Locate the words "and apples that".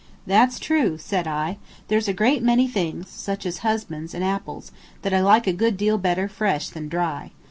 4.15-5.13